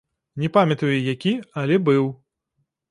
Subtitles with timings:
[0.43, 2.13] Не памятаю, які, але быў.